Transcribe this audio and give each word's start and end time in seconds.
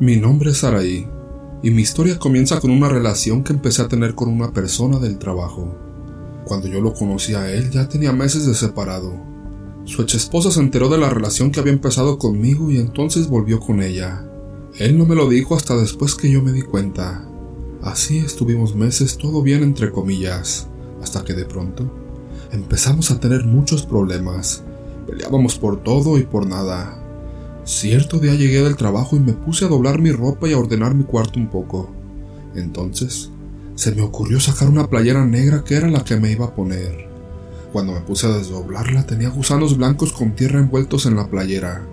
Mi 0.00 0.16
nombre 0.16 0.50
es 0.50 0.58
Saraí 0.58 1.06
y 1.62 1.70
mi 1.70 1.82
historia 1.82 2.18
comienza 2.18 2.58
con 2.58 2.72
una 2.72 2.88
relación 2.88 3.44
que 3.44 3.52
empecé 3.52 3.80
a 3.80 3.86
tener 3.86 4.16
con 4.16 4.28
una 4.28 4.52
persona 4.52 4.98
del 4.98 5.18
trabajo. 5.18 5.72
Cuando 6.44 6.66
yo 6.66 6.80
lo 6.80 6.92
conocí 6.92 7.34
a 7.34 7.48
él 7.52 7.70
ya 7.70 7.88
tenía 7.88 8.12
meses 8.12 8.44
de 8.44 8.54
separado. 8.54 9.14
Su 9.84 10.02
ex 10.02 10.14
esposa 10.14 10.50
se 10.50 10.58
enteró 10.58 10.88
de 10.88 10.98
la 10.98 11.10
relación 11.10 11.52
que 11.52 11.60
había 11.60 11.72
empezado 11.72 12.18
conmigo 12.18 12.72
y 12.72 12.78
entonces 12.78 13.28
volvió 13.28 13.60
con 13.60 13.80
ella. 13.80 14.26
Él 14.80 14.98
no 14.98 15.06
me 15.06 15.14
lo 15.14 15.28
dijo 15.28 15.54
hasta 15.54 15.76
después 15.76 16.16
que 16.16 16.28
yo 16.28 16.42
me 16.42 16.50
di 16.50 16.62
cuenta. 16.62 17.24
Así 17.80 18.18
estuvimos 18.18 18.74
meses 18.74 19.16
todo 19.16 19.42
bien 19.42 19.62
entre 19.62 19.92
comillas, 19.92 20.66
hasta 21.02 21.22
que 21.22 21.34
de 21.34 21.44
pronto 21.44 21.88
empezamos 22.50 23.12
a 23.12 23.20
tener 23.20 23.44
muchos 23.44 23.86
problemas. 23.86 24.64
Peleábamos 25.06 25.56
por 25.56 25.84
todo 25.84 26.18
y 26.18 26.24
por 26.24 26.48
nada. 26.48 27.03
Cierto 27.64 28.18
día 28.18 28.34
llegué 28.34 28.62
del 28.62 28.76
trabajo 28.76 29.16
y 29.16 29.20
me 29.20 29.32
puse 29.32 29.64
a 29.64 29.68
doblar 29.68 29.98
mi 29.98 30.12
ropa 30.12 30.46
y 30.46 30.52
a 30.52 30.58
ordenar 30.58 30.94
mi 30.94 31.04
cuarto 31.04 31.40
un 31.40 31.48
poco. 31.48 31.90
Entonces, 32.54 33.30
se 33.74 33.92
me 33.92 34.02
ocurrió 34.02 34.38
sacar 34.38 34.68
una 34.68 34.90
playera 34.90 35.24
negra 35.24 35.64
que 35.64 35.76
era 35.76 35.88
la 35.88 36.04
que 36.04 36.16
me 36.16 36.30
iba 36.30 36.44
a 36.44 36.54
poner. 36.54 37.08
Cuando 37.72 37.94
me 37.94 38.02
puse 38.02 38.26
a 38.26 38.36
desdoblarla 38.36 39.06
tenía 39.06 39.30
gusanos 39.30 39.78
blancos 39.78 40.12
con 40.12 40.36
tierra 40.36 40.60
envueltos 40.60 41.06
en 41.06 41.16
la 41.16 41.30
playera. 41.30 41.86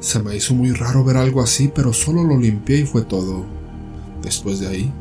Se 0.00 0.18
me 0.18 0.34
hizo 0.34 0.54
muy 0.54 0.72
raro 0.72 1.04
ver 1.04 1.18
algo 1.18 1.42
así, 1.42 1.70
pero 1.74 1.92
solo 1.92 2.24
lo 2.24 2.38
limpié 2.38 2.78
y 2.78 2.86
fue 2.86 3.02
todo. 3.02 3.44
Después 4.22 4.60
de 4.60 4.68
ahí, 4.68 4.92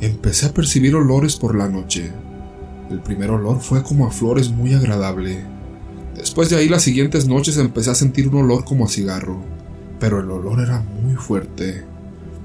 empecé 0.00 0.46
a 0.46 0.54
percibir 0.54 0.94
olores 0.94 1.34
por 1.34 1.56
la 1.56 1.68
noche. 1.68 2.12
El 2.88 3.02
primer 3.02 3.32
olor 3.32 3.60
fue 3.60 3.82
como 3.82 4.06
a 4.06 4.12
flores 4.12 4.48
muy 4.48 4.74
agradable. 4.74 5.44
Después 6.14 6.50
de 6.50 6.56
ahí 6.56 6.68
las 6.68 6.82
siguientes 6.82 7.26
noches 7.26 7.56
empecé 7.56 7.90
a 7.90 7.96
sentir 7.96 8.28
un 8.28 8.44
olor 8.44 8.64
como 8.64 8.84
a 8.84 8.88
cigarro 8.88 9.55
pero 9.98 10.20
el 10.20 10.30
olor 10.30 10.60
era 10.60 10.80
muy 11.02 11.14
fuerte. 11.14 11.84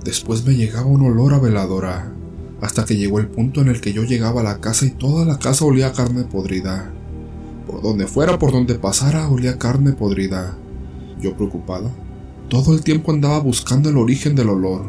Después 0.03 0.45
me 0.45 0.55
llegaba 0.55 0.87
un 0.87 1.05
olor 1.05 1.33
a 1.33 1.39
veladora, 1.39 2.11
hasta 2.61 2.85
que 2.85 2.97
llegó 2.97 3.19
el 3.19 3.27
punto 3.27 3.61
en 3.61 3.67
el 3.67 3.81
que 3.81 3.93
yo 3.93 4.03
llegaba 4.03 4.41
a 4.41 4.43
la 4.43 4.59
casa 4.59 4.85
y 4.85 4.91
toda 4.91 5.25
la 5.25 5.39
casa 5.39 5.65
olía 5.65 5.87
a 5.87 5.93
carne 5.93 6.23
podrida. 6.23 6.91
Por 7.67 7.81
donde 7.81 8.07
fuera, 8.07 8.39
por 8.39 8.51
donde 8.51 8.75
pasara, 8.75 9.29
olía 9.29 9.57
carne 9.57 9.93
podrida. 9.93 10.57
Yo 11.19 11.35
preocupada, 11.35 11.89
todo 12.49 12.73
el 12.73 12.83
tiempo 12.83 13.11
andaba 13.11 13.39
buscando 13.39 13.89
el 13.89 13.97
origen 13.97 14.35
del 14.35 14.49
olor, 14.49 14.83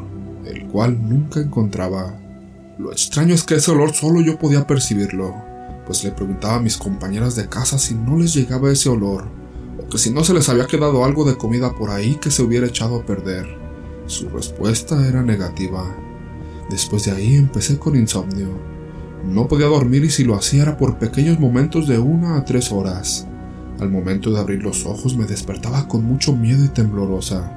el 0.46 0.66
cual 0.66 1.08
nunca 1.08 1.40
encontraba. 1.40 2.18
Lo 2.78 2.90
extraño 2.90 3.34
es 3.34 3.44
que 3.44 3.56
ese 3.56 3.70
olor 3.70 3.92
solo 3.92 4.20
yo 4.20 4.38
podía 4.38 4.66
percibirlo, 4.66 5.34
pues 5.86 6.02
le 6.04 6.10
preguntaba 6.10 6.56
a 6.56 6.60
mis 6.60 6.76
compañeras 6.76 7.36
de 7.36 7.48
casa 7.48 7.78
si 7.78 7.94
no 7.94 8.18
les 8.18 8.34
llegaba 8.34 8.70
ese 8.70 8.88
olor, 8.88 9.41
que 9.92 9.98
si 9.98 10.10
no 10.10 10.24
se 10.24 10.32
les 10.32 10.48
había 10.48 10.66
quedado 10.66 11.04
algo 11.04 11.22
de 11.26 11.36
comida 11.36 11.74
por 11.74 11.90
ahí 11.90 12.14
que 12.14 12.30
se 12.30 12.42
hubiera 12.42 12.66
echado 12.66 12.96
a 12.96 13.04
perder. 13.04 13.46
Su 14.06 14.26
respuesta 14.30 15.06
era 15.06 15.22
negativa. 15.22 15.84
Después 16.70 17.04
de 17.04 17.10
ahí 17.10 17.36
empecé 17.36 17.78
con 17.78 17.94
insomnio. 17.94 18.58
No 19.22 19.48
podía 19.48 19.66
dormir 19.66 20.02
y 20.02 20.10
si 20.10 20.24
lo 20.24 20.34
hacía 20.34 20.62
era 20.62 20.78
por 20.78 20.96
pequeños 20.96 21.38
momentos 21.38 21.86
de 21.88 21.98
una 21.98 22.38
a 22.38 22.44
tres 22.46 22.72
horas. 22.72 23.26
Al 23.80 23.90
momento 23.90 24.30
de 24.30 24.40
abrir 24.40 24.62
los 24.62 24.86
ojos 24.86 25.14
me 25.14 25.26
despertaba 25.26 25.86
con 25.86 26.04
mucho 26.04 26.34
miedo 26.34 26.64
y 26.64 26.68
temblorosa. 26.68 27.52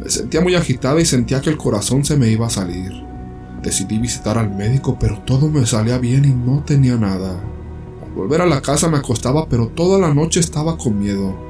Me 0.00 0.08
sentía 0.08 0.42
muy 0.42 0.54
agitada 0.54 1.00
y 1.00 1.04
sentía 1.04 1.40
que 1.40 1.50
el 1.50 1.56
corazón 1.56 2.04
se 2.04 2.16
me 2.16 2.28
iba 2.28 2.46
a 2.46 2.50
salir. 2.50 2.92
Decidí 3.60 3.98
visitar 3.98 4.38
al 4.38 4.54
médico 4.54 4.98
pero 5.00 5.18
todo 5.22 5.50
me 5.50 5.66
salía 5.66 5.98
bien 5.98 6.26
y 6.26 6.28
no 6.28 6.62
tenía 6.62 6.96
nada. 6.96 7.40
Al 8.04 8.12
volver 8.14 8.42
a 8.42 8.46
la 8.46 8.62
casa 8.62 8.88
me 8.88 8.98
acostaba 8.98 9.48
pero 9.48 9.66
toda 9.66 9.98
la 9.98 10.14
noche 10.14 10.38
estaba 10.38 10.78
con 10.78 11.00
miedo. 11.00 11.45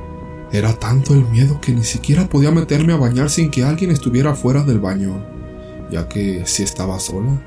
Era 0.57 0.73
tanto 0.73 1.12
el 1.12 1.27
miedo 1.27 1.61
que 1.61 1.71
ni 1.73 1.85
siquiera 1.85 2.31
podía 2.31 2.51
meterme 2.51 2.95
a 2.95 2.97
bañar 2.97 3.29
sin 3.29 3.51
que 3.51 3.62
alguien 3.62 3.91
estuviera 3.91 4.35
fuera 4.35 4.62
del 4.62 4.81
baño, 4.81 5.23
ya 5.91 6.09
que 6.09 6.47
si 6.47 6.62
estaba 6.62 6.99
sola, 6.99 7.43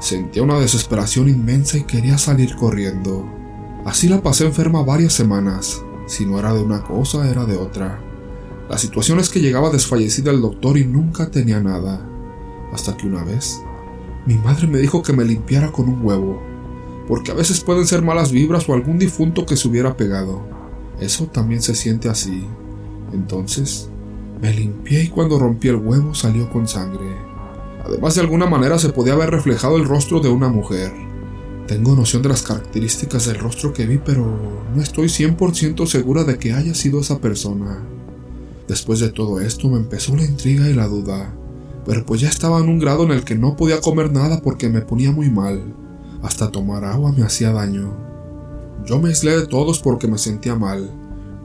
sentía 0.00 0.42
una 0.42 0.58
desesperación 0.58 1.28
inmensa 1.28 1.76
y 1.76 1.82
quería 1.82 2.16
salir 2.16 2.56
corriendo. 2.56 3.30
Así 3.84 4.08
la 4.08 4.22
pasé 4.22 4.46
enferma 4.46 4.82
varias 4.82 5.12
semanas, 5.12 5.82
si 6.06 6.24
no 6.24 6.38
era 6.38 6.54
de 6.54 6.62
una 6.62 6.82
cosa 6.82 7.30
era 7.30 7.44
de 7.44 7.58
otra. 7.58 8.00
La 8.70 8.78
situación 8.78 9.20
es 9.20 9.28
que 9.28 9.42
llegaba 9.42 9.68
desfallecida 9.68 10.30
el 10.30 10.40
doctor 10.40 10.78
y 10.78 10.86
nunca 10.86 11.30
tenía 11.30 11.60
nada, 11.60 12.08
hasta 12.72 12.96
que 12.96 13.06
una 13.06 13.22
vez 13.22 13.60
mi 14.24 14.36
madre 14.36 14.66
me 14.66 14.78
dijo 14.78 15.02
que 15.02 15.12
me 15.12 15.26
limpiara 15.26 15.72
con 15.72 15.90
un 15.90 16.02
huevo, 16.02 16.42
porque 17.06 17.32
a 17.32 17.34
veces 17.34 17.60
pueden 17.60 17.86
ser 17.86 18.00
malas 18.00 18.32
vibras 18.32 18.66
o 18.66 18.72
algún 18.72 18.98
difunto 18.98 19.44
que 19.44 19.58
se 19.58 19.68
hubiera 19.68 19.94
pegado. 19.94 20.65
Eso 21.00 21.26
también 21.26 21.62
se 21.62 21.74
siente 21.74 22.08
así. 22.08 22.44
Entonces, 23.12 23.88
me 24.40 24.52
limpié 24.52 25.04
y 25.04 25.08
cuando 25.08 25.38
rompí 25.38 25.68
el 25.68 25.76
huevo 25.76 26.14
salió 26.14 26.50
con 26.50 26.68
sangre. 26.68 27.16
Además, 27.84 28.14
de 28.14 28.22
alguna 28.22 28.46
manera 28.46 28.78
se 28.78 28.88
podía 28.88 29.12
haber 29.12 29.30
reflejado 29.30 29.76
el 29.76 29.84
rostro 29.84 30.20
de 30.20 30.28
una 30.28 30.48
mujer. 30.48 30.92
Tengo 31.66 31.96
noción 31.96 32.22
de 32.22 32.28
las 32.28 32.42
características 32.42 33.26
del 33.26 33.38
rostro 33.38 33.72
que 33.72 33.86
vi, 33.86 33.98
pero 33.98 34.24
no 34.74 34.82
estoy 34.82 35.06
100% 35.06 35.86
segura 35.86 36.24
de 36.24 36.38
que 36.38 36.52
haya 36.52 36.74
sido 36.74 37.00
esa 37.00 37.18
persona. 37.18 37.82
Después 38.68 39.00
de 39.00 39.10
todo 39.10 39.40
esto 39.40 39.68
me 39.68 39.76
empezó 39.76 40.16
la 40.16 40.24
intriga 40.24 40.68
y 40.68 40.74
la 40.74 40.88
duda, 40.88 41.32
pero 41.84 42.04
pues 42.04 42.20
ya 42.20 42.28
estaba 42.28 42.60
en 42.60 42.68
un 42.68 42.78
grado 42.78 43.04
en 43.04 43.12
el 43.12 43.24
que 43.24 43.36
no 43.36 43.56
podía 43.56 43.80
comer 43.80 44.12
nada 44.12 44.42
porque 44.42 44.68
me 44.68 44.80
ponía 44.80 45.12
muy 45.12 45.30
mal. 45.30 45.74
Hasta 46.22 46.50
tomar 46.50 46.84
agua 46.84 47.12
me 47.12 47.22
hacía 47.22 47.52
daño. 47.52 47.96
Yo 48.84 49.00
me 49.00 49.08
aislé 49.08 49.36
de 49.36 49.46
todos 49.46 49.80
porque 49.80 50.08
me 50.08 50.18
sentía 50.18 50.54
mal. 50.54 50.90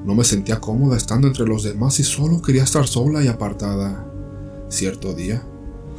No 0.05 0.15
me 0.15 0.23
sentía 0.23 0.59
cómoda 0.59 0.97
estando 0.97 1.27
entre 1.27 1.45
los 1.45 1.63
demás 1.63 1.99
y 1.99 2.03
solo 2.03 2.41
quería 2.41 2.63
estar 2.63 2.87
sola 2.87 3.23
y 3.23 3.27
apartada. 3.27 4.05
Cierto 4.69 5.13
día, 5.13 5.43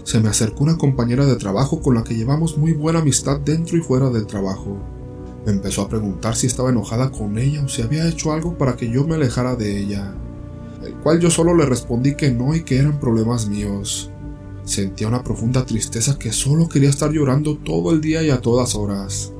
se 0.04 0.20
me 0.20 0.28
acercó 0.28 0.64
una 0.64 0.76
compañera 0.76 1.24
de 1.26 1.36
trabajo 1.36 1.80
con 1.80 1.94
la 1.94 2.02
que 2.02 2.16
llevamos 2.16 2.58
muy 2.58 2.72
buena 2.72 2.98
amistad 2.98 3.38
dentro 3.40 3.76
y 3.76 3.80
fuera 3.80 4.10
del 4.10 4.26
trabajo. 4.26 4.76
Me 5.46 5.52
empezó 5.52 5.82
a 5.82 5.88
preguntar 5.88 6.36
si 6.36 6.46
estaba 6.46 6.70
enojada 6.70 7.10
con 7.10 7.38
ella 7.38 7.64
o 7.64 7.68
si 7.68 7.82
había 7.82 8.08
hecho 8.08 8.32
algo 8.32 8.58
para 8.58 8.76
que 8.76 8.90
yo 8.90 9.04
me 9.04 9.14
alejara 9.14 9.56
de 9.56 9.78
ella, 9.78 10.14
el 10.84 10.94
cual 10.94 11.20
yo 11.20 11.30
solo 11.30 11.54
le 11.54 11.66
respondí 11.66 12.14
que 12.14 12.30
no 12.30 12.54
y 12.54 12.62
que 12.62 12.78
eran 12.78 12.98
problemas 12.98 13.46
míos. 13.48 14.10
Sentía 14.64 15.08
una 15.08 15.24
profunda 15.24 15.66
tristeza 15.66 16.18
que 16.18 16.32
solo 16.32 16.68
quería 16.68 16.90
estar 16.90 17.10
llorando 17.10 17.56
todo 17.56 17.92
el 17.92 18.00
día 18.00 18.22
y 18.22 18.30
a 18.30 18.40
todas 18.40 18.74
horas. 18.74 19.32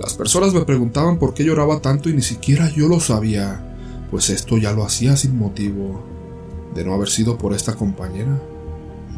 Las 0.00 0.14
personas 0.14 0.54
me 0.54 0.64
preguntaban 0.64 1.18
por 1.18 1.34
qué 1.34 1.44
lloraba 1.44 1.82
tanto 1.82 2.08
y 2.08 2.14
ni 2.14 2.22
siquiera 2.22 2.70
yo 2.70 2.88
lo 2.88 3.00
sabía, 3.00 3.62
pues 4.10 4.30
esto 4.30 4.56
ya 4.56 4.72
lo 4.72 4.82
hacía 4.82 5.14
sin 5.14 5.36
motivo. 5.36 6.02
De 6.74 6.86
no 6.86 6.94
haber 6.94 7.10
sido 7.10 7.36
por 7.36 7.52
esta 7.52 7.74
compañera, 7.74 8.40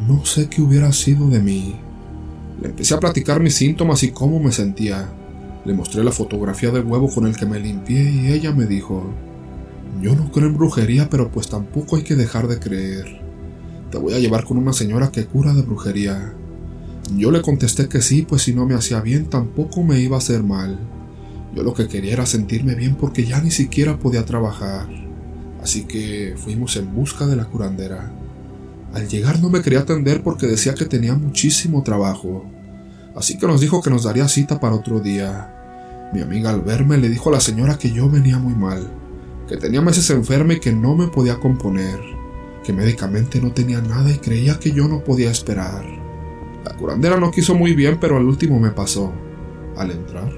no 0.09 0.25
sé 0.25 0.49
qué 0.49 0.61
hubiera 0.61 0.93
sido 0.93 1.29
de 1.29 1.39
mí. 1.39 1.77
Le 2.61 2.71
empecé 2.71 2.95
a 2.95 2.99
platicar 2.99 3.39
mis 3.39 3.55
síntomas 3.55 4.03
y 4.03 4.11
cómo 4.11 4.41
me 4.41 4.51
sentía. 4.51 5.09
Le 5.65 5.73
mostré 5.73 6.03
la 6.03 6.11
fotografía 6.11 6.73
del 6.73 6.85
huevo 6.85 7.09
con 7.09 7.29
el 7.29 7.37
que 7.37 7.47
me 7.47 7.61
limpié 7.61 8.03
y 8.11 8.33
ella 8.33 8.51
me 8.51 8.67
dijo, 8.67 9.05
yo 10.01 10.17
no 10.17 10.33
creo 10.33 10.49
en 10.49 10.57
brujería, 10.57 11.09
pero 11.09 11.31
pues 11.31 11.49
tampoco 11.49 11.95
hay 11.95 12.03
que 12.03 12.17
dejar 12.17 12.49
de 12.49 12.59
creer. 12.59 13.21
Te 13.93 13.99
voy 13.99 14.15
a 14.15 14.19
llevar 14.19 14.43
con 14.43 14.59
una 14.59 14.73
señora 14.73 15.13
que 15.13 15.27
cura 15.27 15.55
de 15.55 15.63
brujería. 15.63 16.35
Yo 17.17 17.31
le 17.31 17.43
contesté 17.43 17.89
que 17.89 18.01
sí, 18.01 18.23
pues 18.23 18.43
si 18.43 18.55
no 18.55 18.67
me 18.67 18.75
hacía 18.75 19.01
bien 19.01 19.27
tampoco 19.27 19.83
me 19.83 20.01
iba 20.01 20.17
a 20.17 20.19
hacer 20.19 20.43
mal. 20.43 20.79
Yo 21.55 21.63
lo 21.63 21.75
que 21.75 21.87
quería 21.87 22.15
era 22.15 22.27
sentirme 22.27 22.75
bien 22.75 22.97
porque 22.97 23.25
ya 23.25 23.41
ni 23.41 23.51
siquiera 23.51 23.99
podía 23.99 24.25
trabajar. 24.25 24.89
Así 25.63 25.85
que 25.85 26.35
fuimos 26.37 26.77
en 26.77 26.95
busca 26.95 27.27
de 27.27 27.37
la 27.37 27.45
curandera. 27.45 28.13
Al 28.95 29.09
llegar 29.09 29.41
no 29.41 29.51
me 29.51 29.61
quería 29.61 29.81
atender 29.81 30.23
porque 30.23 30.47
decía 30.47 30.75
que 30.75 30.87
tenía 30.87 31.15
muchísimo 31.15 31.83
trabajo. 31.83 32.47
Así 33.15 33.37
que 33.37 33.47
nos 33.47 33.61
dijo 33.61 33.83
que 33.83 33.91
nos 33.91 34.05
daría 34.05 34.27
cita 34.29 34.59
para 34.59 34.75
otro 34.75 35.01
día. 35.01 36.11
Mi 36.15 36.23
amiga 36.23 36.51
al 36.51 36.63
verme 36.63 36.97
le 36.97 37.09
dijo 37.09 37.29
a 37.29 37.33
la 37.33 37.41
señora 37.41 37.79
que 37.79 37.91
yo 37.91 38.09
venía 38.09 38.39
muy 38.39 38.55
mal, 38.55 38.91
que 39.49 39.57
tenía 39.57 39.83
meses 39.83 40.09
enferma 40.11 40.55
y 40.55 40.61
que 40.61 40.73
no 40.73 40.95
me 40.97 41.09
podía 41.09 41.39
componer, 41.39 41.99
que 42.65 42.73
médicamente 42.73 43.41
no 43.41 43.53
tenía 43.53 43.81
nada 43.81 44.11
y 44.11 44.19
creía 44.19 44.59
que 44.59 44.73
yo 44.73 44.89
no 44.89 45.05
podía 45.05 45.31
esperar. 45.31 46.02
La 46.73 46.79
curandera 46.79 47.21
no 47.21 47.31
quiso 47.31 47.55
muy 47.55 47.75
bien, 47.75 47.99
pero 48.01 48.17
al 48.17 48.25
último 48.25 48.59
me 48.59 48.71
pasó. 48.71 49.13
Al 49.77 49.91
entrar, 49.91 50.33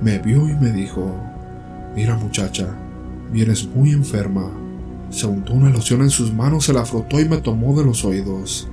me 0.00 0.20
vio 0.20 0.48
y 0.48 0.54
me 0.54 0.70
dijo, 0.70 1.12
Mira 1.96 2.16
muchacha, 2.16 2.68
vienes 3.32 3.66
muy 3.66 3.90
enferma. 3.90 4.48
Se 5.10 5.26
untó 5.26 5.54
una 5.54 5.70
loción 5.70 6.02
en 6.02 6.10
sus 6.10 6.32
manos, 6.32 6.66
se 6.66 6.72
la 6.72 6.84
frotó 6.84 7.20
y 7.20 7.28
me 7.28 7.38
tomó 7.38 7.76
de 7.76 7.84
los 7.84 8.04
oídos. 8.04 8.68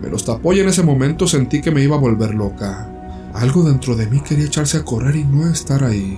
Me 0.00 0.08
los 0.08 0.24
tapó 0.24 0.52
y 0.52 0.60
en 0.60 0.68
ese 0.68 0.84
momento 0.84 1.26
sentí 1.26 1.60
que 1.60 1.72
me 1.72 1.82
iba 1.82 1.96
a 1.96 2.00
volver 2.00 2.32
loca. 2.32 2.92
Algo 3.34 3.64
dentro 3.64 3.96
de 3.96 4.06
mí 4.06 4.20
quería 4.20 4.46
echarse 4.46 4.76
a 4.76 4.84
correr 4.84 5.16
y 5.16 5.24
no 5.24 5.50
estar 5.50 5.82
ahí. 5.82 6.16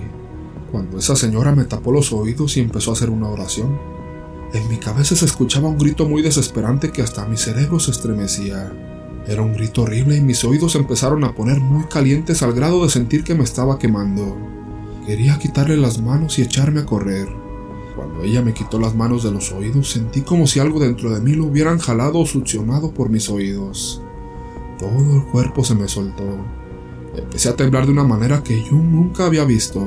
Cuando 0.71 0.99
esa 0.99 1.15
señora 1.15 1.55
me 1.55 1.65
tapó 1.65 1.91
los 1.91 2.13
oídos 2.13 2.55
y 2.55 2.59
empezó 2.59 2.91
a 2.91 2.93
hacer 2.93 3.09
una 3.09 3.29
oración, 3.29 3.79
en 4.53 4.67
mi 4.69 4.77
cabeza 4.77 5.15
se 5.15 5.25
escuchaba 5.25 5.69
un 5.69 5.79
grito 5.79 6.07
muy 6.07 6.21
desesperante 6.21 6.91
que 6.91 7.01
hasta 7.01 7.25
mi 7.25 7.35
cerebro 7.35 7.79
se 7.79 7.89
estremecía. 7.89 8.71
Era 9.27 9.41
un 9.41 9.53
grito 9.53 9.83
horrible 9.83 10.17
y 10.17 10.21
mis 10.21 10.43
oídos 10.43 10.75
empezaron 10.75 11.23
a 11.23 11.33
poner 11.33 11.59
muy 11.59 11.85
calientes 11.85 12.41
al 12.41 12.53
grado 12.53 12.83
de 12.83 12.89
sentir 12.89 13.23
que 13.23 13.35
me 13.35 13.43
estaba 13.43 13.77
quemando. 13.77 14.37
Quería 15.05 15.37
quitarle 15.37 15.77
las 15.77 16.01
manos 16.01 16.39
y 16.39 16.43
echarme 16.43 16.81
a 16.81 16.85
correr. 16.85 17.27
Cuando 17.95 18.23
ella 18.23 18.41
me 18.41 18.53
quitó 18.53 18.79
las 18.79 18.95
manos 18.95 19.23
de 19.23 19.31
los 19.31 19.51
oídos, 19.51 19.91
sentí 19.91 20.21
como 20.21 20.47
si 20.47 20.59
algo 20.59 20.79
dentro 20.79 21.11
de 21.11 21.19
mí 21.19 21.33
lo 21.33 21.45
hubieran 21.45 21.79
jalado 21.79 22.19
o 22.19 22.25
succionado 22.25 22.93
por 22.93 23.09
mis 23.09 23.29
oídos. 23.29 24.01
Todo 24.77 25.15
el 25.17 25.23
cuerpo 25.25 25.63
se 25.63 25.75
me 25.75 25.87
soltó. 25.87 26.23
Empecé 27.15 27.49
a 27.49 27.55
temblar 27.55 27.85
de 27.85 27.91
una 27.91 28.03
manera 28.03 28.43
que 28.43 28.63
yo 28.63 28.73
nunca 28.73 29.25
había 29.25 29.43
visto. 29.43 29.85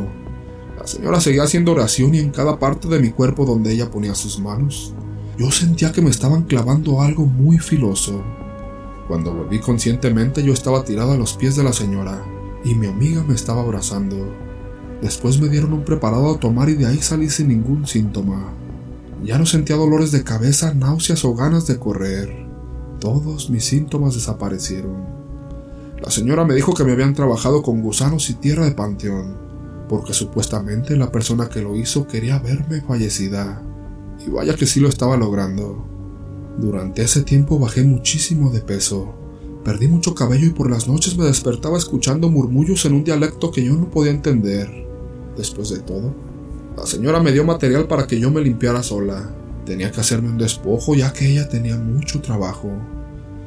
La 0.79 0.87
señora 0.87 1.21
seguía 1.21 1.45
haciendo 1.45 1.73
oración 1.73 2.15
y 2.15 2.19
en 2.19 2.31
cada 2.31 2.59
parte 2.59 2.89
de 2.89 2.99
mi 2.99 3.11
cuerpo 3.11 3.45
donde 3.45 3.73
ella 3.73 3.91
ponía 3.91 4.15
sus 4.15 4.39
manos, 4.39 4.93
yo 5.39 5.51
sentía 5.51 5.93
que 5.93 6.03
me 6.03 6.11
estaban 6.11 6.43
clavando 6.43 7.01
algo 7.01 7.25
muy 7.25 7.59
filoso. 7.59 8.23
Cuando 9.09 9.35
volví 9.35 9.59
conscientemente 9.59 10.43
yo 10.43 10.53
estaba 10.53 10.85
tirado 10.85 11.13
a 11.13 11.17
los 11.17 11.35
pies 11.35 11.57
de 11.57 11.65
la 11.65 11.73
señora 11.73 12.25
y 12.65 12.75
mi 12.75 12.87
amiga 12.87 13.23
me 13.25 13.35
estaba 13.35 13.63
abrazando. 13.63 14.17
Después 15.01 15.41
me 15.41 15.49
dieron 15.49 15.73
un 15.73 15.85
preparado 15.85 16.31
a 16.31 16.39
tomar 16.39 16.69
y 16.69 16.75
de 16.75 16.87
ahí 16.87 16.99
salí 16.99 17.29
sin 17.29 17.49
ningún 17.49 17.87
síntoma. 17.87 18.55
Ya 19.25 19.39
no 19.39 19.47
sentía 19.47 19.77
dolores 19.77 20.13
de 20.13 20.25
cabeza, 20.25 20.75
náuseas 20.75 21.25
o 21.25 21.35
ganas 21.35 21.67
de 21.67 21.79
correr. 21.79 22.47
Todos 23.01 23.51
mis 23.51 23.65
síntomas 23.65 24.15
desaparecieron. 24.15 25.23
La 26.01 26.11
señora 26.11 26.45
me 26.45 26.55
dijo 26.55 26.75
que 26.75 26.85
me 26.85 26.93
habían 26.93 27.15
trabajado 27.15 27.63
con 27.63 27.83
gusanos 27.83 28.31
y 28.31 28.35
tierra 28.35 28.65
de 28.65 28.73
panteón, 28.73 29.37
porque 29.89 30.15
supuestamente 30.15 30.97
la 30.97 31.13
persona 31.13 31.49
que 31.49 31.63
lo 31.63 31.77
hizo 31.77 32.07
quería 32.07 32.39
verme 32.39 32.81
fallecida. 32.81 33.63
Y 34.25 34.31
vaya 34.31 34.55
que 34.55 34.67
sí 34.67 34.81
lo 34.81 34.89
estaba 34.89 35.17
logrando. 35.17 35.92
Durante 36.59 37.03
ese 37.03 37.23
tiempo 37.23 37.59
bajé 37.59 37.83
muchísimo 37.83 38.51
de 38.51 38.61
peso. 38.61 39.15
Perdí 39.65 39.89
mucho 39.89 40.15
cabello 40.15 40.47
y 40.47 40.51
por 40.51 40.71
las 40.71 40.89
noches 40.89 41.17
me 41.17 41.25
despertaba 41.25 41.79
escuchando 41.79 42.29
murmullos 42.29 42.85
en 42.85 42.95
un 42.95 43.05
dialecto 43.05 43.51
que 43.51 43.65
yo 43.65 43.75
no 43.75 43.91
podía 43.91 44.11
entender. 44.11 44.69
Después 45.37 45.71
de 45.71 45.81
todo, 45.81 46.15
la 46.77 46.85
señora 46.85 47.21
me 47.21 47.33
dio 47.33 47.45
material 47.45 47.87
para 47.87 48.07
que 48.07 48.19
yo 48.19 48.31
me 48.31 48.41
limpiara 48.41 48.83
sola. 48.83 49.35
Tenía 49.65 49.91
que 49.91 50.01
hacerme 50.01 50.31
un 50.31 50.39
despojo 50.39 50.95
ya 50.95 51.13
que 51.13 51.29
ella 51.29 51.49
tenía 51.49 51.77
mucho 51.77 52.21
trabajo. 52.21 52.71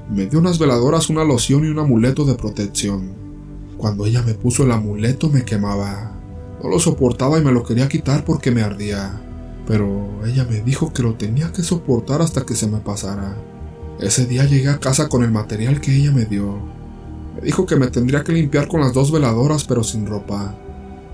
Me 0.09 0.25
dio 0.27 0.39
unas 0.39 0.57
veladoras, 0.57 1.09
una 1.09 1.23
loción 1.23 1.65
y 1.65 1.67
un 1.67 1.79
amuleto 1.79 2.25
de 2.25 2.35
protección. 2.35 3.13
Cuando 3.77 4.05
ella 4.05 4.21
me 4.21 4.33
puso 4.33 4.63
el 4.63 4.71
amuleto 4.71 5.29
me 5.29 5.43
quemaba. 5.43 6.13
No 6.63 6.69
lo 6.69 6.79
soportaba 6.79 7.37
y 7.37 7.43
me 7.43 7.51
lo 7.51 7.63
quería 7.63 7.89
quitar 7.89 8.23
porque 8.23 8.51
me 8.51 8.61
ardía. 8.61 9.21
Pero 9.67 10.25
ella 10.25 10.45
me 10.49 10.61
dijo 10.61 10.93
que 10.93 11.03
lo 11.03 11.15
tenía 11.15 11.51
que 11.51 11.63
soportar 11.63 12.21
hasta 12.21 12.45
que 12.45 12.55
se 12.55 12.67
me 12.67 12.79
pasara. 12.79 13.35
Ese 13.99 14.25
día 14.25 14.45
llegué 14.45 14.69
a 14.69 14.79
casa 14.79 15.09
con 15.09 15.23
el 15.23 15.31
material 15.31 15.81
que 15.81 15.95
ella 15.95 16.11
me 16.11 16.25
dio. 16.25 16.59
Me 17.35 17.41
dijo 17.41 17.65
que 17.65 17.75
me 17.75 17.87
tendría 17.87 18.23
que 18.23 18.33
limpiar 18.33 18.67
con 18.67 18.81
las 18.81 18.93
dos 18.93 19.11
veladoras 19.11 19.63
pero 19.63 19.83
sin 19.83 20.05
ropa. 20.05 20.55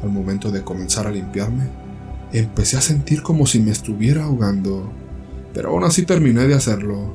Al 0.03 0.09
momento 0.09 0.51
de 0.51 0.63
comenzar 0.63 1.05
a 1.05 1.11
limpiarme, 1.11 1.69
empecé 2.33 2.77
a 2.77 2.81
sentir 2.81 3.21
como 3.21 3.45
si 3.45 3.59
me 3.59 3.71
estuviera 3.71 4.23
ahogando, 4.23 4.91
pero 5.53 5.69
aún 5.69 5.83
así 5.83 6.05
terminé 6.05 6.47
de 6.47 6.55
hacerlo. 6.55 7.13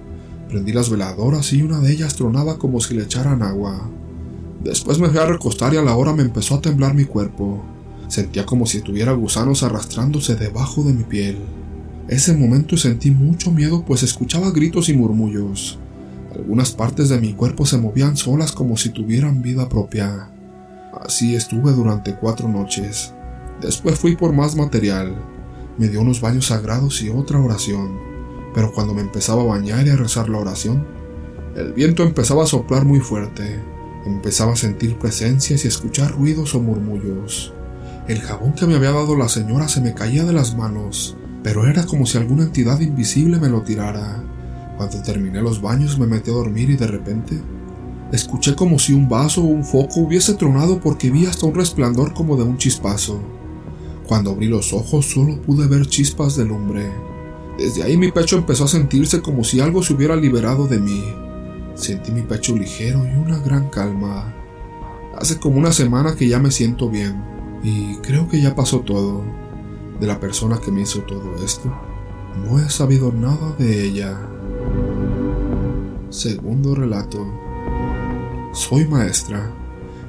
Prendí 0.48 0.72
las 0.72 0.88
veladoras 0.88 1.52
y 1.52 1.62
una 1.62 1.80
de 1.80 1.92
ellas 1.92 2.14
tronaba 2.14 2.58
como 2.58 2.80
si 2.80 2.94
le 2.94 3.02
echaran 3.02 3.42
agua. 3.42 3.90
Después 4.62 4.98
me 4.98 5.08
fui 5.08 5.18
a 5.18 5.26
recostar 5.26 5.74
y 5.74 5.76
a 5.76 5.82
la 5.82 5.96
hora 5.96 6.12
me 6.12 6.22
empezó 6.22 6.54
a 6.54 6.60
temblar 6.60 6.94
mi 6.94 7.04
cuerpo. 7.04 7.64
Sentía 8.08 8.46
como 8.46 8.66
si 8.66 8.80
tuviera 8.80 9.12
gusanos 9.12 9.62
arrastrándose 9.62 10.36
debajo 10.36 10.84
de 10.84 10.92
mi 10.92 11.04
piel. 11.04 11.38
Ese 12.08 12.36
momento 12.36 12.76
sentí 12.76 13.10
mucho 13.10 13.50
miedo 13.50 13.84
pues 13.84 14.02
escuchaba 14.02 14.50
gritos 14.50 14.88
y 14.88 14.94
murmullos. 14.94 15.78
Algunas 16.34 16.72
partes 16.72 17.08
de 17.08 17.18
mi 17.18 17.32
cuerpo 17.32 17.66
se 17.66 17.78
movían 17.78 18.16
solas 18.16 18.52
como 18.52 18.76
si 18.76 18.90
tuvieran 18.90 19.42
vida 19.42 19.68
propia. 19.68 20.30
Así 21.00 21.34
estuve 21.34 21.72
durante 21.72 22.14
cuatro 22.14 22.48
noches. 22.48 23.12
Después 23.60 23.98
fui 23.98 24.16
por 24.16 24.32
más 24.32 24.54
material. 24.54 25.16
Me 25.78 25.88
dio 25.88 26.00
unos 26.00 26.20
baños 26.20 26.46
sagrados 26.46 27.02
y 27.02 27.08
otra 27.08 27.40
oración. 27.40 27.98
Pero 28.54 28.72
cuando 28.72 28.94
me 28.94 29.02
empezaba 29.02 29.42
a 29.42 29.46
bañar 29.46 29.86
y 29.86 29.90
a 29.90 29.96
rezar 29.96 30.28
la 30.28 30.38
oración, 30.38 30.86
el 31.56 31.72
viento 31.72 32.02
empezaba 32.02 32.44
a 32.44 32.46
soplar 32.46 32.84
muy 32.84 33.00
fuerte. 33.00 33.60
Empezaba 34.06 34.52
a 34.52 34.56
sentir 34.56 34.96
presencias 34.98 35.64
y 35.64 35.68
escuchar 35.68 36.12
ruidos 36.12 36.54
o 36.54 36.60
murmullos. 36.60 37.52
El 38.08 38.20
jabón 38.20 38.52
que 38.52 38.66
me 38.66 38.76
había 38.76 38.92
dado 38.92 39.16
la 39.16 39.28
señora 39.28 39.66
se 39.66 39.80
me 39.80 39.92
caía 39.92 40.24
de 40.24 40.32
las 40.32 40.56
manos, 40.56 41.16
pero 41.42 41.66
era 41.66 41.84
como 41.84 42.06
si 42.06 42.18
alguna 42.18 42.44
entidad 42.44 42.78
invisible 42.78 43.40
me 43.40 43.48
lo 43.48 43.62
tirara. 43.62 44.22
Cuando 44.76 45.02
terminé 45.02 45.42
los 45.42 45.60
baños 45.60 45.98
me 45.98 46.06
metí 46.06 46.30
a 46.30 46.34
dormir 46.34 46.70
y 46.70 46.76
de 46.76 46.86
repente 46.86 47.42
Escuché 48.12 48.54
como 48.54 48.78
si 48.78 48.92
un 48.92 49.08
vaso 49.08 49.42
o 49.42 49.46
un 49.46 49.64
foco 49.64 49.98
hubiese 49.98 50.34
tronado 50.34 50.78
porque 50.78 51.10
vi 51.10 51.26
hasta 51.26 51.46
un 51.46 51.56
resplandor 51.56 52.14
como 52.14 52.36
de 52.36 52.44
un 52.44 52.56
chispazo. 52.56 53.20
Cuando 54.06 54.30
abrí 54.30 54.46
los 54.46 54.72
ojos 54.72 55.06
solo 55.06 55.42
pude 55.42 55.66
ver 55.66 55.88
chispas 55.88 56.36
de 56.36 56.44
lumbre. 56.44 56.88
Desde 57.58 57.82
ahí 57.82 57.96
mi 57.96 58.12
pecho 58.12 58.36
empezó 58.36 58.64
a 58.64 58.68
sentirse 58.68 59.20
como 59.20 59.42
si 59.42 59.58
algo 59.58 59.82
se 59.82 59.94
hubiera 59.94 60.14
liberado 60.14 60.68
de 60.68 60.78
mí. 60.78 61.02
Sentí 61.74 62.12
mi 62.12 62.22
pecho 62.22 62.54
ligero 62.54 63.04
y 63.04 63.18
una 63.18 63.40
gran 63.40 63.68
calma. 63.68 64.32
Hace 65.18 65.40
como 65.40 65.58
una 65.58 65.72
semana 65.72 66.14
que 66.14 66.28
ya 66.28 66.38
me 66.38 66.52
siento 66.52 66.88
bien 66.88 67.35
y 67.66 67.96
creo 67.96 68.28
que 68.28 68.40
ya 68.40 68.54
pasó 68.54 68.80
todo. 68.80 69.24
De 69.98 70.06
la 70.06 70.20
persona 70.20 70.60
que 70.60 70.70
me 70.70 70.82
hizo 70.82 71.00
todo 71.00 71.34
esto, 71.44 71.68
no 72.44 72.60
he 72.60 72.70
sabido 72.70 73.10
nada 73.10 73.56
de 73.58 73.84
ella. 73.84 74.16
Segundo 76.10 76.76
relato. 76.76 77.26
Soy 78.52 78.86
maestra, 78.86 79.52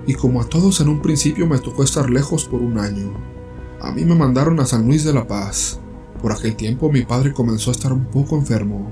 y 0.06 0.14
como 0.14 0.40
a 0.40 0.46
todos 0.46 0.82
en 0.82 0.90
un 0.90 1.02
principio 1.02 1.48
me 1.48 1.58
tocó 1.58 1.84
estar 1.84 2.12
lejos 2.12 2.46
por 2.46 2.62
un 2.62 2.78
año. 2.78 3.12
A 3.82 3.92
mí 3.92 4.06
me 4.06 4.14
mandaron 4.14 4.60
a 4.60 4.68
San 4.68 4.86
Luis 4.86 5.04
de 5.04 5.14
la 5.14 5.26
Paz. 5.26 5.80
Por 6.22 6.32
aquel 6.34 6.56
tiempo 6.56 6.92
mi 6.92 7.06
padre 7.06 7.34
comenzó 7.34 7.72
a 7.72 7.74
estar 7.74 7.92
un 7.92 8.06
poco 8.06 8.38
enfermo. 8.38 8.88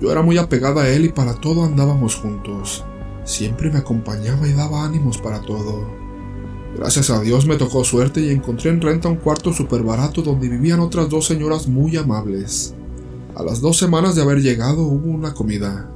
Yo 0.00 0.10
era 0.10 0.22
muy 0.22 0.38
apegada 0.38 0.84
a 0.84 0.88
él 0.88 1.04
y 1.04 1.10
para 1.10 1.34
todo 1.34 1.64
andábamos 1.64 2.16
juntos. 2.16 2.82
Siempre 3.24 3.70
me 3.70 3.78
acompañaba 3.78 4.48
y 4.48 4.54
daba 4.54 4.86
ánimos 4.86 5.18
para 5.18 5.42
todo. 5.42 6.09
Gracias 6.76 7.10
a 7.10 7.20
Dios 7.20 7.46
me 7.46 7.56
tocó 7.56 7.84
suerte 7.84 8.20
y 8.20 8.30
encontré 8.30 8.70
en 8.70 8.80
renta 8.80 9.08
un 9.08 9.16
cuarto 9.16 9.52
súper 9.52 9.82
barato 9.82 10.22
donde 10.22 10.48
vivían 10.48 10.80
otras 10.80 11.08
dos 11.08 11.26
señoras 11.26 11.66
muy 11.66 11.96
amables. 11.96 12.74
A 13.34 13.42
las 13.42 13.60
dos 13.60 13.76
semanas 13.76 14.14
de 14.14 14.22
haber 14.22 14.40
llegado 14.40 14.82
hubo 14.82 15.10
una 15.10 15.34
comida. 15.34 15.90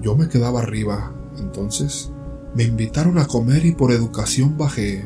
Yo 0.00 0.16
me 0.16 0.28
quedaba 0.28 0.60
arriba, 0.60 1.12
entonces 1.38 2.10
me 2.54 2.62
invitaron 2.62 3.18
a 3.18 3.26
comer 3.26 3.66
y 3.66 3.72
por 3.72 3.90
educación 3.90 4.56
bajé. 4.56 5.04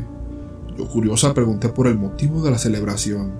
Yo 0.77 0.87
curiosa 0.87 1.33
pregunté 1.33 1.71
por 1.71 1.87
el 1.87 1.99
motivo 1.99 2.43
de 2.43 2.51
la 2.51 2.59
celebración. 2.59 3.33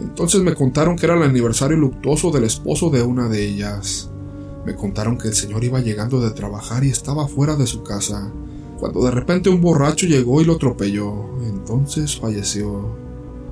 Entonces 0.00 0.42
me 0.42 0.54
contaron 0.54 0.96
que 0.96 1.06
era 1.06 1.16
el 1.16 1.22
aniversario 1.22 1.76
luctuoso 1.76 2.30
del 2.32 2.44
esposo 2.44 2.90
de 2.90 3.02
una 3.02 3.28
de 3.28 3.44
ellas. 3.44 4.10
Me 4.66 4.74
contaron 4.74 5.18
que 5.18 5.28
el 5.28 5.34
señor 5.34 5.62
iba 5.62 5.80
llegando 5.80 6.20
de 6.20 6.32
trabajar 6.32 6.84
y 6.84 6.90
estaba 6.90 7.28
fuera 7.28 7.56
de 7.56 7.66
su 7.66 7.82
casa, 7.82 8.32
cuando 8.82 9.04
de 9.04 9.12
repente 9.12 9.48
un 9.48 9.60
borracho 9.60 10.06
llegó 10.06 10.40
y 10.40 10.44
lo 10.44 10.54
atropelló. 10.54 11.38
Entonces 11.46 12.18
falleció. 12.18 12.92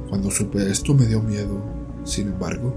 Cuando 0.08 0.28
supe 0.28 0.68
esto 0.68 0.92
me 0.92 1.06
dio 1.06 1.22
miedo. 1.22 1.62
Sin 2.02 2.26
embargo, 2.26 2.74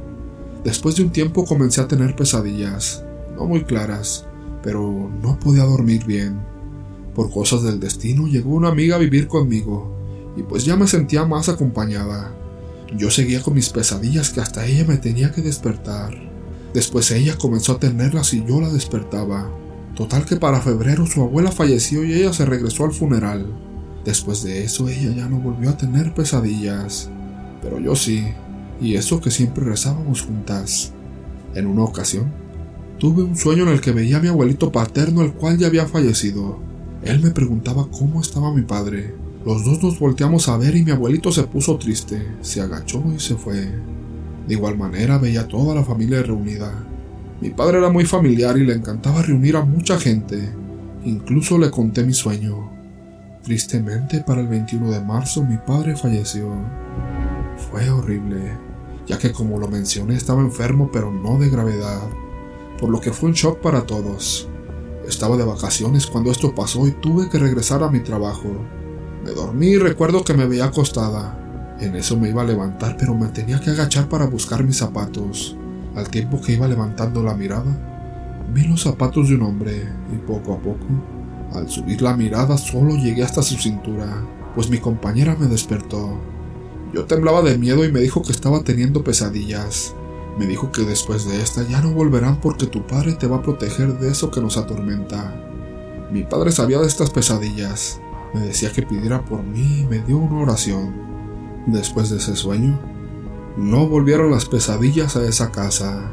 después 0.64 0.96
de 0.96 1.02
un 1.02 1.10
tiempo 1.10 1.46
comencé 1.46 1.82
a 1.82 1.88
tener 1.88 2.16
pesadillas, 2.16 3.04
no 3.36 3.46
muy 3.46 3.64
claras, 3.64 4.28
pero 4.62 5.10
no 5.24 5.40
podía 5.40 5.64
dormir 5.64 6.06
bien. 6.06 6.46
Por 7.16 7.32
cosas 7.32 7.64
del 7.64 7.80
destino 7.80 8.28
llegó 8.28 8.52
una 8.52 8.70
amiga 8.70 8.98
a 8.98 9.00
vivir 9.00 9.28
conmigo, 9.28 9.92
y 10.38 10.44
pues 10.44 10.64
ya 10.64 10.76
me 10.76 10.86
sentía 10.86 11.26
más 11.26 11.50
acompañada. 11.50 12.36
Yo 12.96 13.10
seguía 13.10 13.42
con 13.42 13.56
mis 13.56 13.70
pesadillas 13.70 14.30
que 14.30 14.42
hasta 14.42 14.64
ella 14.68 14.86
me 14.88 14.98
tenía 14.98 15.32
que 15.32 15.42
despertar. 15.42 16.14
Después 16.72 17.10
ella 17.10 17.36
comenzó 17.36 17.72
a 17.72 17.80
tenerlas 17.80 18.32
y 18.36 18.46
yo 18.46 18.62
la 18.62 18.70
despertaba. 18.70 19.50
Total 19.96 20.26
que 20.26 20.38
para 20.38 20.60
febrero 20.60 21.06
su 21.06 21.22
abuela 21.22 21.52
falleció 21.52 22.04
y 22.04 22.14
ella 22.14 22.34
se 22.34 22.46
regresó 22.46 22.86
al 22.86 22.94
funeral. 22.94 23.46
Después 24.04 24.44
de 24.44 24.64
eso 24.64 24.90
ella 24.90 25.14
ya 25.16 25.30
no 25.30 25.40
volvió 25.40 25.70
a 25.70 25.78
tener 25.78 26.14
pesadillas. 26.14 27.10
Pero 27.62 27.80
yo 27.80 27.96
sí, 27.96 28.26
y 28.82 28.96
eso 28.96 29.22
que 29.22 29.32
siempre 29.32 29.64
rezábamos 29.64 30.24
juntas. 30.24 30.94
En 31.54 31.68
una 31.68 31.84
ocasión, 31.84 32.34
tuve 32.98 33.22
un 33.24 33.38
sueño 33.38 33.64
en 33.64 33.70
el 33.70 33.82
que 33.82 33.92
veía 33.92 34.18
a 34.18 34.20
mi 34.20 34.28
abuelito 34.28 34.72
paterno 34.72 35.22
el 35.22 35.34
cual 35.34 35.58
ya 35.58 35.68
había 35.68 35.86
fallecido. 35.86 36.60
Él 37.04 37.22
me 37.22 37.32
preguntaba 37.32 37.88
cómo 37.92 38.20
estaba 38.20 38.54
mi 38.54 38.64
padre. 38.64 39.14
Los 39.46 39.64
dos 39.64 39.84
nos 39.84 40.00
volteamos 40.00 40.50
a 40.50 40.58
ver 40.58 40.76
y 40.76 40.84
mi 40.84 40.92
abuelito 40.92 41.32
se 41.32 41.44
puso 41.44 41.78
triste, 41.78 42.26
se 42.42 42.62
agachó 42.62 43.04
y 43.16 43.20
se 43.20 43.36
fue. 43.36 43.72
De 44.48 44.54
igual 44.54 44.78
manera 44.78 45.18
veía 45.18 45.42
a 45.42 45.48
toda 45.48 45.76
la 45.76 45.84
familia 45.84 46.24
reunida. 46.24 46.88
Mi 47.44 47.50
padre 47.50 47.80
era 47.80 47.90
muy 47.90 48.06
familiar 48.06 48.58
y 48.58 48.66
le 48.66 48.72
encantaba 48.72 49.22
reunir 49.22 49.58
a 49.58 49.66
mucha 49.66 50.00
gente. 50.00 50.50
Incluso 51.04 51.58
le 51.58 51.70
conté 51.70 52.06
mi 52.06 52.14
sueño. 52.14 52.72
Tristemente, 53.44 54.22
para 54.22 54.40
el 54.40 54.48
21 54.48 54.90
de 54.90 55.02
marzo 55.02 55.44
mi 55.44 55.58
padre 55.58 55.98
falleció. 55.98 56.48
Fue 57.70 57.90
horrible, 57.90 58.58
ya 59.06 59.18
que 59.18 59.34
como 59.34 59.60
lo 59.60 59.68
mencioné 59.68 60.16
estaba 60.16 60.40
enfermo 60.40 60.90
pero 60.94 61.12
no 61.12 61.38
de 61.38 61.50
gravedad, 61.50 62.00
por 62.80 62.90
lo 62.90 63.02
que 63.02 63.12
fue 63.12 63.28
un 63.28 63.36
shock 63.36 63.60
para 63.60 63.82
todos. 63.82 64.48
Estaba 65.06 65.36
de 65.36 65.44
vacaciones 65.44 66.08
cuando 66.08 66.32
esto 66.32 66.56
pasó 66.56 66.88
y 66.88 66.92
tuve 66.92 67.30
que 67.30 67.40
regresar 67.40 67.84
a 67.84 67.92
mi 67.92 68.00
trabajo. 68.00 68.56
Me 69.22 69.32
dormí 69.32 69.68
y 69.68 69.78
recuerdo 69.78 70.24
que 70.24 70.34
me 70.34 70.48
veía 70.48 70.68
acostada. 70.68 71.76
En 71.82 71.94
eso 71.98 72.18
me 72.18 72.30
iba 72.30 72.44
a 72.44 72.46
levantar, 72.46 72.96
pero 72.98 73.14
me 73.14 73.28
tenía 73.28 73.60
que 73.60 73.72
agachar 73.72 74.08
para 74.08 74.28
buscar 74.28 74.64
mis 74.64 74.78
zapatos. 74.78 75.58
Al 75.96 76.10
tiempo 76.10 76.42
que 76.42 76.54
iba 76.54 76.68
levantando 76.68 77.24
la 77.24 77.36
mirada, 77.36 78.44
vi 78.54 78.68
los 78.68 78.82
zapatos 78.82 79.30
de 79.30 79.36
un 79.36 79.44
hombre 79.44 79.88
y 80.12 80.18
poco 80.18 80.54
a 80.54 80.58
poco, 80.58 80.88
al 81.54 81.70
subir 81.70 82.02
la 82.02 82.18
mirada 82.18 82.58
solo 82.58 82.96
llegué 82.96 83.24
hasta 83.24 83.44
su 83.44 83.56
cintura, 83.56 84.26
pues 84.56 84.72
mi 84.72 84.80
compañera 84.80 85.36
me 85.40 85.46
despertó. 85.46 86.20
Yo 86.94 87.06
temblaba 87.06 87.44
de 87.44 87.60
miedo 87.60 87.86
y 87.86 87.92
me 87.92 88.00
dijo 88.00 88.24
que 88.24 88.32
estaba 88.32 88.64
teniendo 88.64 89.04
pesadillas. 89.04 89.94
Me 90.40 90.48
dijo 90.48 90.72
que 90.72 90.82
después 90.82 91.28
de 91.28 91.42
esta 91.42 91.62
ya 91.68 91.80
no 91.82 91.92
volverán 91.92 92.42
porque 92.42 92.66
tu 92.66 92.88
padre 92.88 93.14
te 93.14 93.28
va 93.28 93.38
a 93.38 93.42
proteger 93.44 94.00
de 94.00 94.10
eso 94.10 94.32
que 94.32 94.42
nos 94.42 94.58
atormenta. 94.58 95.40
Mi 96.12 96.24
padre 96.24 96.52
sabía 96.52 96.80
de 96.80 96.88
estas 96.88 97.12
pesadillas. 97.12 98.00
Me 98.34 98.42
decía 98.42 98.72
que 98.72 98.82
pidiera 98.82 99.24
por 99.24 99.44
mí 99.44 99.82
y 99.82 99.86
me 99.86 100.00
dio 100.00 100.18
una 100.18 100.42
oración. 100.42 100.96
Después 101.68 102.10
de 102.10 102.18
ese 102.18 102.36
sueño, 102.36 102.80
no 103.58 103.88
volvieron 103.88 104.32
las 104.32 104.46
pesadillas 104.46 105.16
a 105.16 105.28
esa 105.28 105.52
casa. 105.52 106.12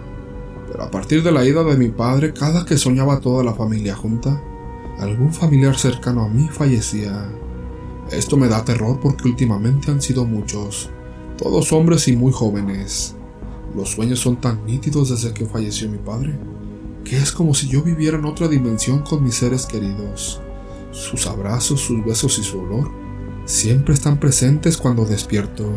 Pero 0.70 0.84
a 0.84 0.90
partir 0.90 1.22
de 1.22 1.32
la 1.32 1.44
ida 1.44 1.64
de 1.64 1.76
mi 1.76 1.88
padre, 1.88 2.32
cada 2.32 2.64
que 2.64 2.76
soñaba 2.76 3.20
toda 3.20 3.42
la 3.42 3.54
familia 3.54 3.96
junta, 3.96 4.42
algún 4.98 5.32
familiar 5.32 5.76
cercano 5.76 6.22
a 6.22 6.28
mí 6.28 6.48
fallecía. 6.50 7.28
Esto 8.10 8.36
me 8.36 8.48
da 8.48 8.64
terror 8.64 8.98
porque 9.00 9.28
últimamente 9.28 9.90
han 9.90 10.02
sido 10.02 10.24
muchos, 10.24 10.90
todos 11.38 11.72
hombres 11.72 12.08
y 12.08 12.16
muy 12.16 12.32
jóvenes. 12.32 13.16
Los 13.74 13.90
sueños 13.90 14.18
son 14.18 14.40
tan 14.40 14.64
nítidos 14.66 15.10
desde 15.10 15.32
que 15.32 15.46
falleció 15.46 15.88
mi 15.88 15.98
padre, 15.98 16.38
que 17.04 17.16
es 17.16 17.32
como 17.32 17.54
si 17.54 17.68
yo 17.68 17.82
viviera 17.82 18.18
en 18.18 18.24
otra 18.24 18.48
dimensión 18.48 19.00
con 19.00 19.22
mis 19.22 19.36
seres 19.36 19.64
queridos. 19.64 20.40
Sus 20.90 21.26
abrazos, 21.26 21.80
sus 21.80 22.04
besos 22.04 22.38
y 22.38 22.42
su 22.42 22.60
olor 22.60 22.90
siempre 23.44 23.94
están 23.94 24.18
presentes 24.18 24.76
cuando 24.76 25.04
despierto. 25.04 25.70